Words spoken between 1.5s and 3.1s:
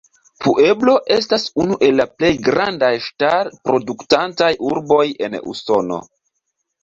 unu el la plej grandaj